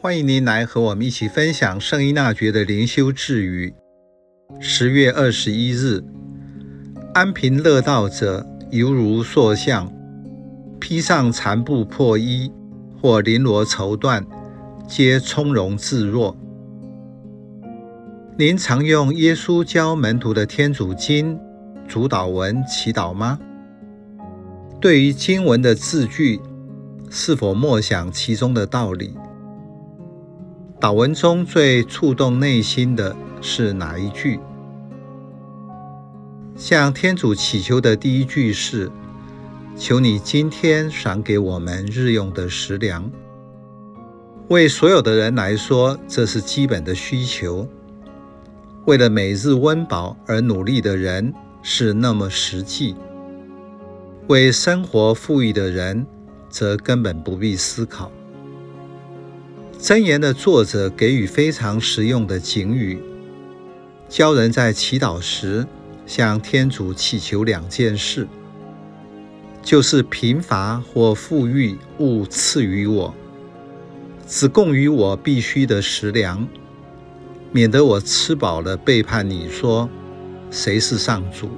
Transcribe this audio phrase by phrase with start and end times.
[0.00, 3.74] 欢迎您来和我们一起分享圣依纳爵的灵修智语。
[4.60, 6.04] 十月二十一日，
[7.12, 9.92] 安贫乐道者，犹如塑像，
[10.78, 12.52] 披上残布破衣，
[13.02, 14.24] 或绫罗绸缎，
[14.86, 16.36] 皆从容自若。
[18.36, 21.36] 您常用耶稣教门徒的天主经
[21.88, 23.36] 主祷文祈祷吗？
[24.80, 26.40] 对于经文的字句，
[27.10, 29.12] 是否默想其中的道理？
[30.80, 34.38] 祷文中最触动内心的是哪一句？
[36.54, 38.88] 向天主祈求的第一句是
[39.76, 43.10] ：“求你今天赏给我们日用的食粮。”
[44.50, 47.66] 为所有的人来说，这是基本的需求。
[48.86, 52.94] 为了每日温饱而努力的人是那么实际；
[54.28, 56.06] 为生活富裕的人，
[56.48, 58.12] 则根本不必思考。
[59.80, 62.98] 箴言的作者给予非常实用的警语，
[64.08, 65.64] 教人在祈祷时
[66.04, 68.26] 向天主祈求两件事，
[69.62, 73.14] 就是贫乏或富裕勿赐予我，
[74.26, 76.48] 只供予我必须的食粮，
[77.52, 79.88] 免得我吃饱了背叛你说
[80.50, 81.50] 谁是上主，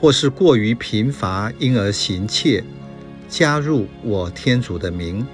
[0.00, 2.64] 或是过于贫乏因而行窃。
[3.28, 5.26] 加入我天主的名。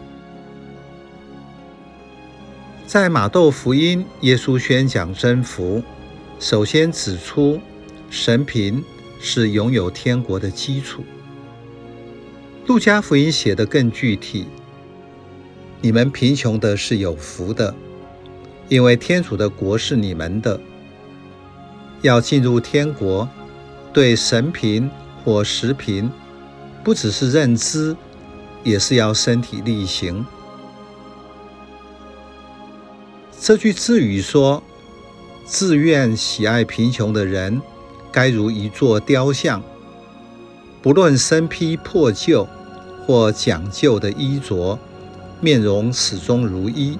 [2.88, 5.82] 在马窦福音，耶稣宣讲真福，
[6.40, 7.60] 首先指出
[8.08, 8.82] 神贫
[9.20, 11.04] 是拥有天国的基础。
[12.66, 14.46] 路加福音写得更具体：
[15.82, 17.74] 你们贫穷的是有福的，
[18.70, 20.58] 因为天主的国是你们的。
[22.00, 23.28] 要进入天国，
[23.92, 24.90] 对神贫
[25.22, 26.10] 或食贫。
[26.82, 27.94] 不只是认知，
[28.64, 30.24] 也是要身体力行。
[33.40, 34.62] 这句智语说
[35.46, 37.62] ：“自愿喜爱贫穷的人，
[38.10, 39.62] 该如一座雕像，
[40.82, 42.46] 不论身披破旧
[43.06, 44.78] 或讲究的衣着，
[45.40, 46.98] 面容始终如一。”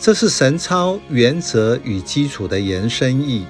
[0.00, 3.46] 这是神操原则与基础的延伸义，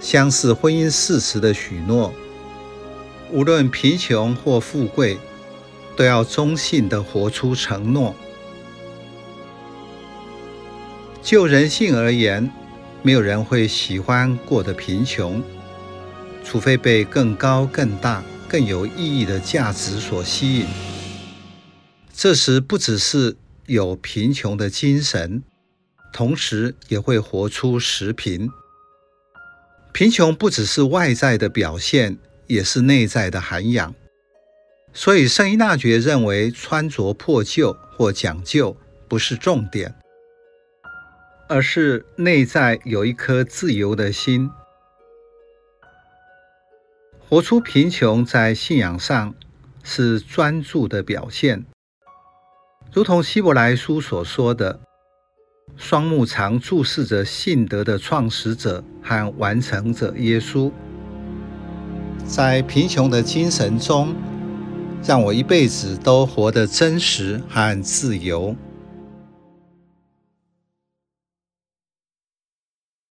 [0.00, 2.12] 相似婚姻誓词的许诺。
[3.30, 5.18] 无论贫穷或富贵，
[5.96, 8.14] 都要忠信地活出承诺。
[11.30, 12.50] 就人性而言，
[13.04, 15.40] 没有人会喜欢过得贫穷，
[16.42, 20.66] 除非被更高、更大、更有意义的价值所吸引。
[22.12, 23.36] 这时，不只是
[23.66, 25.44] 有贫穷的精神，
[26.12, 28.50] 同时也会活出时贫。
[29.92, 32.18] 贫穷不只是外在的表现。
[32.48, 33.94] 也是内在的涵养，
[34.92, 38.76] 所以圣依纳爵认为穿着破旧或讲究
[39.06, 39.94] 不是重点，
[41.50, 44.48] 而是内在有一颗自由的心。
[47.18, 49.34] 活出贫穷在信仰上
[49.82, 51.66] 是专注的表现，
[52.92, 54.78] 如同希伯来书所说的
[55.76, 60.70] ：“双目常注视着信德的创始者和完成者耶稣。”
[62.24, 64.14] 在贫穷的精神中，
[65.02, 68.54] 让我一辈子都活得真实和自由。